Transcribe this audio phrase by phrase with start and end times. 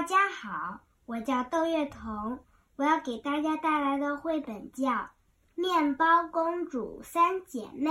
[0.00, 2.38] 大家好，我叫窦月彤，
[2.76, 4.88] 我要给大家带来的绘本叫
[5.54, 7.90] 《面包公主三姐妹》。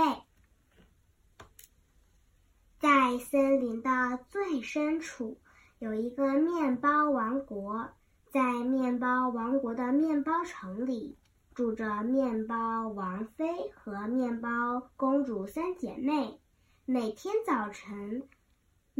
[2.80, 5.38] 在森林的最深处，
[5.78, 7.90] 有一个面包王国。
[8.32, 11.16] 在面包王国的面包城里，
[11.54, 16.40] 住着面包王妃和面包公主三姐妹。
[16.86, 18.28] 每天早晨。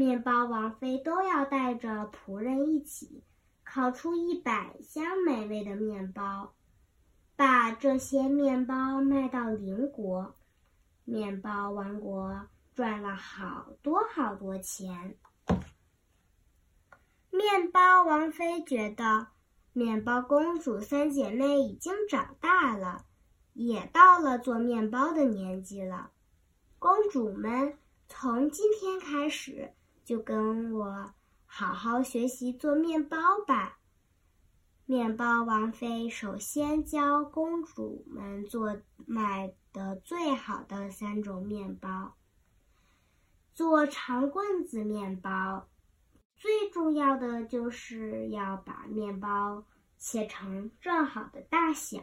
[0.01, 3.23] 面包王妃都要带着仆人一起，
[3.63, 6.55] 烤出一百箱美味的面包，
[7.37, 10.35] 把这些面包卖到邻国。
[11.05, 15.19] 面包王国赚了好多好多钱。
[17.29, 19.27] 面包王妃觉得，
[19.75, 23.05] 面包公主三姐妹已经长大了，
[23.53, 26.11] 也到了做面包的年纪了。
[26.79, 27.77] 公主们，
[28.09, 29.75] 从今天开始。
[30.11, 31.15] 就跟我
[31.47, 33.79] 好好学习做面包吧。
[34.85, 42.17] 面包王妃首先教公主们做卖的最好的三种面包：
[43.55, 45.69] 做长棍子面包，
[46.35, 49.65] 最重要的就是要把面包
[49.97, 52.01] 切成正好的大小；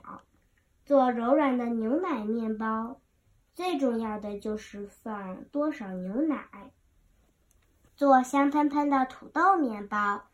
[0.86, 3.02] 做柔软的牛奶面包，
[3.53, 6.71] 最重要的就是放多少牛奶。
[7.98, 10.28] 做香喷喷的土豆面包，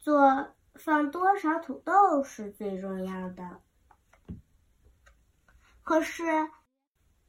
[0.00, 3.60] 做放多少土豆是最重要的。
[5.82, 6.48] 可是，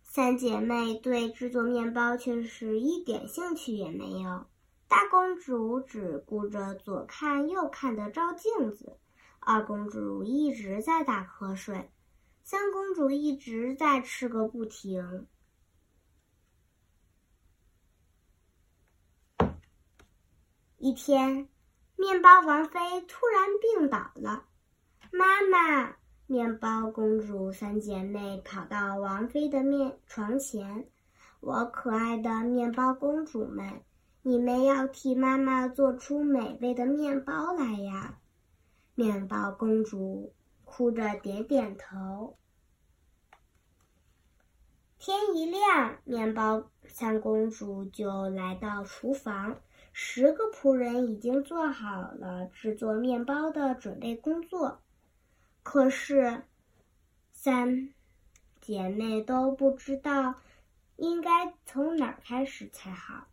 [0.02, 4.46] 三姐妹对制作面包却是一点兴趣也没有。
[4.88, 8.98] 大公主只顾着左看右看的照镜子，
[9.42, 11.92] 二公主一直在打瞌睡，
[12.46, 15.28] 三公主一直在吃个不停。
[20.86, 21.50] 一天，
[21.96, 24.44] 面包王妃突然病倒了。
[25.10, 25.96] 妈妈，
[26.28, 30.88] 面包公主三姐妹跑到王妃的面床前
[31.42, 33.82] ：“我可爱的面包公主们，
[34.22, 38.20] 你们要替妈妈做出美味的面包来呀！”
[38.94, 42.38] 面包公主哭着点点头。
[45.00, 49.58] 天一亮，面包三公主就来到厨房。
[49.98, 54.82] 十个仆人已经做好了制作面包的准备工作，
[55.64, 56.44] 可是
[57.32, 57.94] 三
[58.60, 60.36] 姐妹都不知道
[60.98, 63.28] 应该从哪儿开始才好。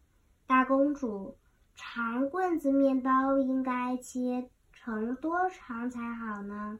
[0.46, 1.36] 大公主，
[1.74, 6.78] 长棍子面包应该切成多长才好呢？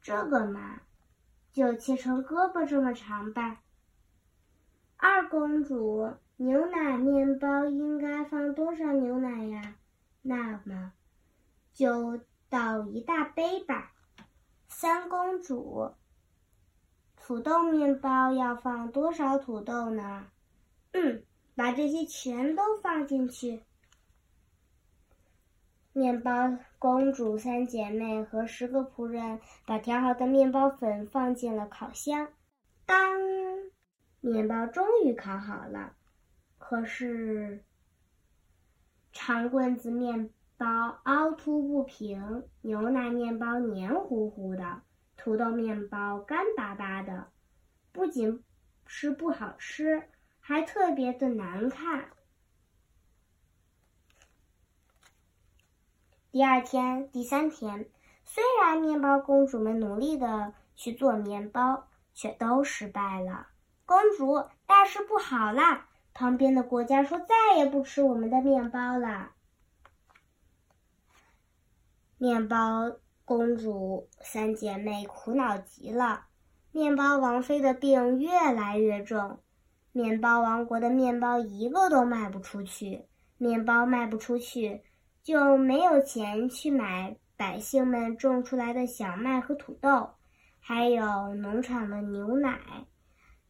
[0.00, 0.80] 这个嘛，
[1.52, 3.60] 就切成胳膊这么长吧。
[4.96, 6.14] 二公主。
[6.40, 9.74] 牛奶面包应该放多少牛奶呀？
[10.22, 10.92] 那么，
[11.74, 13.90] 就倒一大杯吧。
[14.68, 15.90] 三公主，
[17.16, 20.26] 土豆面包要放多少土豆呢？
[20.92, 21.24] 嗯，
[21.56, 23.64] 把这些全都放进去。
[25.92, 32.28] 面包公主三姐妹和十个仆人把调好的面包粉放进了烤箱。
[32.86, 32.96] 当，
[34.20, 35.96] 面包终于烤好了。
[36.68, 37.64] 可是，
[39.10, 44.82] 长棍子面包凹凸不平，牛奶面包黏糊糊的，
[45.16, 47.32] 土豆面包干巴巴的，
[47.90, 48.44] 不仅
[48.86, 52.10] 是不好吃，还特别的难看。
[56.30, 57.88] 第二天、第三天，
[58.24, 63.48] 虽然面包公主们努力的去做面包，却都失败了。
[63.86, 65.88] 公主，大事不好啦！
[66.18, 69.30] 旁边的国家说：“再也不吃我们的面包了。”
[72.18, 72.90] 面包
[73.24, 76.24] 公主三姐妹苦恼极了。
[76.72, 79.38] 面包王妃的病越来越重，
[79.92, 83.06] 面包王国的面包一个都卖不出去。
[83.36, 84.82] 面包卖不出去，
[85.22, 90.10] 就没有钱去买百姓们种出来的小麦和土豆，
[90.58, 92.58] 还有农场的牛奶。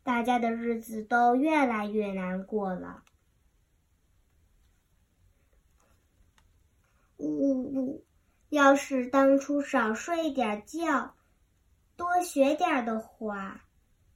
[0.08, 3.02] 大家的日子都越来越难过了。
[7.18, 8.04] 呜呜呜！
[8.48, 11.14] 要是当初少睡点觉，
[11.94, 13.66] 多学点的话，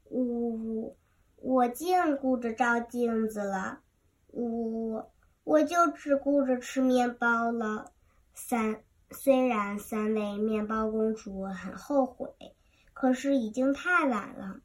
[0.04, 0.96] 呜呜呜！
[1.36, 3.80] 我净顾着照镜子了，
[4.28, 5.04] 呜呜！
[5.44, 7.92] 我就只顾着吃面包了。
[8.32, 12.32] 三，虽然三位面包公主很后悔，
[12.94, 14.58] 可是已经太晚了。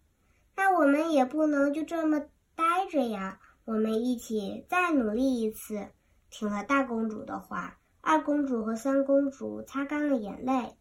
[0.58, 2.20] 那我们也不能就这么
[2.56, 3.40] 待着呀！
[3.64, 5.90] 我们一起再努力一次。
[6.32, 10.76] 听了大公主的话，二公主和三公主擦干了眼泪，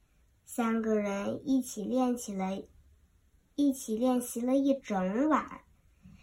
[0.47, 2.65] 三个人一起练起了，
[3.55, 5.61] 一起练习了一整晚。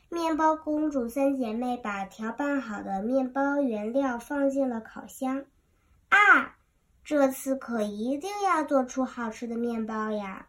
[0.10, 5.46] 面包公主三姐妹把调拌好的面包原料放进了烤箱。
[6.10, 6.56] 啊，
[7.04, 10.48] 这次可一定要做出好吃的面包呀！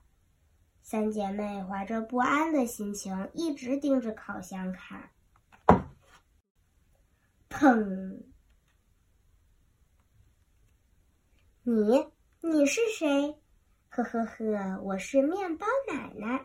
[0.87, 5.09] 三姐妹怀着不安的心情，一直盯着烤箱看。
[7.49, 8.23] 砰！
[11.63, 12.07] 你，
[12.43, 13.35] 你是谁？
[13.89, 16.45] 呵呵呵，我是面包奶奶。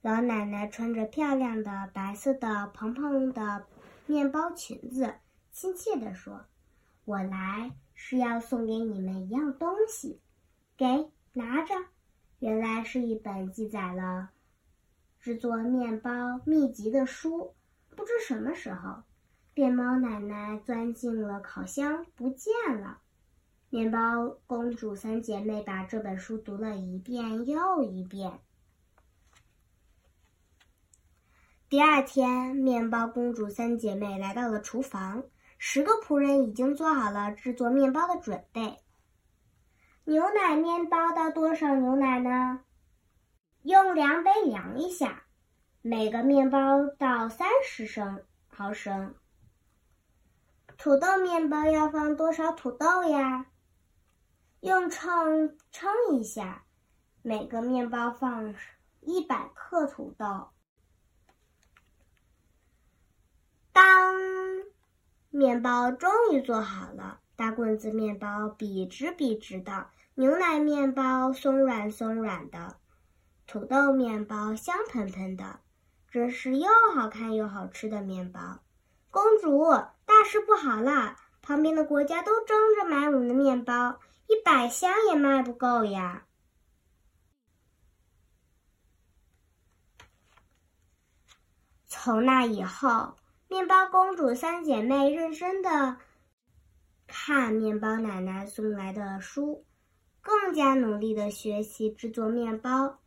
[0.00, 3.66] 老奶奶穿着漂亮的白色的蓬蓬的
[4.06, 5.12] 面包裙子，
[5.50, 6.46] 亲切地说
[7.04, 10.22] ：“我来是要送给你们一样东西，
[10.76, 10.86] 给
[11.32, 11.74] 拿着。
[12.38, 14.30] 原来是一本记载了
[15.20, 17.54] 制作面包秘籍的书。
[17.94, 19.02] 不知什么时候，
[19.54, 22.98] 面包奶奶钻进了烤箱，不见了。”
[23.68, 28.40] 面包公主三姐妹把这本书读了一遍又一遍。
[31.68, 35.24] 第二天，面包公主三姐妹来到了厨房，
[35.58, 38.76] 十个仆人已经做好了制作面包的准备。
[40.08, 42.60] 牛奶面包倒多少牛奶呢？
[43.62, 45.24] 用量杯量一下，
[45.82, 49.16] 每个面包倒三十升毫升。
[50.76, 53.46] 土豆面包要放多少土豆呀？
[54.60, 56.62] 用秤称一下，
[57.22, 58.54] 每个面包放
[59.00, 60.50] 一百克土豆。
[63.72, 64.14] 当
[65.30, 72.76] 面包终于做好了，大棍子面包笔直笔直的，牛奶面包松软松软的，
[73.46, 75.60] 土豆面包香喷喷的，
[76.10, 78.60] 这是又好看又好吃的面包。
[79.10, 79.70] 公主，
[80.06, 81.16] 大事不好了！
[81.42, 84.00] 旁边的国家都争着买我们的面包。
[84.28, 86.24] 一百箱也卖不够呀！
[91.86, 93.14] 从那以后，
[93.46, 95.98] 面包公主三姐妹认真的
[97.06, 99.64] 看面包奶奶送来的书，
[100.20, 102.98] 更加努力的学习制作面包，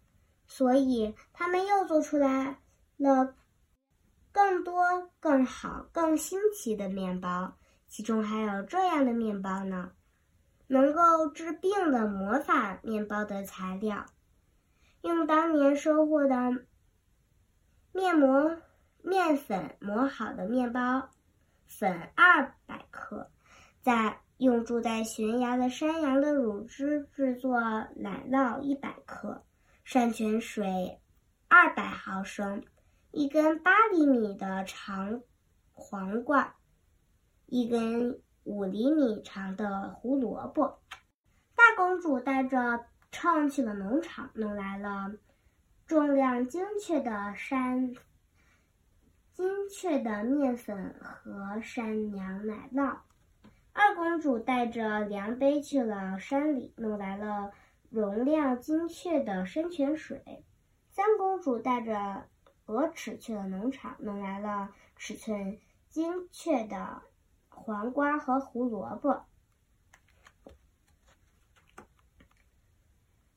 [0.48, 2.60] 所以他们又做出来
[2.98, 3.36] 了
[4.32, 7.58] 更多、更好、更新奇的面包，
[7.88, 9.92] 其中还有这样的面包呢。
[10.72, 14.06] 能够治病的魔法面包的材料，
[15.02, 16.64] 用当年收获的
[17.92, 18.56] 面膜
[19.02, 21.10] 面粉磨好的面包
[21.66, 23.32] 粉二百克，
[23.90, 27.60] 在用住在悬崖的山羊的乳汁制作
[27.96, 29.44] 奶酪一百克，
[29.84, 31.02] 山泉水
[31.48, 32.64] 二百毫升，
[33.10, 35.24] 一根八厘米的长
[35.74, 36.56] 黄瓜，
[37.48, 38.22] 一根。
[38.44, 40.80] 五厘米长的胡萝卜，
[41.56, 45.12] 大公主带着秤去了农场，弄来了
[45.88, 47.96] 重量精确的山
[49.34, 52.98] 精确的面粉和山羊奶酪。
[53.74, 57.52] 二公主带着量杯去了山里，弄来了
[57.90, 60.44] 容量精确的山泉水。
[60.90, 62.28] 三公主带着
[62.66, 67.02] 鹅尺去了农场，弄来了尺寸精确的。
[67.50, 69.26] 黄瓜和胡萝卜。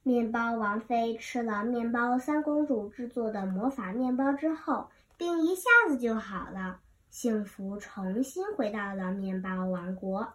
[0.04, 6.80] 面包王妃吃了面包三公主制作的魔法面包之后，病一下子就好了，
[7.12, 10.32] 幸福重新回到了面包王国。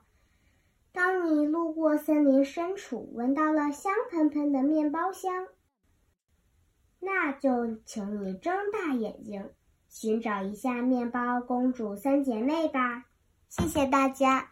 [0.91, 5.47] 当你路过森林深处，闻到了香喷喷的面包香，
[6.99, 9.49] 那就请你睁大眼睛，
[9.89, 13.07] 寻找一下面包公主三姐妹吧。
[13.49, 14.51] 谢谢大家。